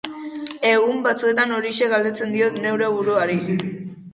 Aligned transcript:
Egun 0.69 1.03
batzuetan 1.07 1.53
horixe 1.59 1.91
galdetzen 1.93 2.33
diot 2.39 2.59
neure 2.65 2.89
buruari. 2.99 3.37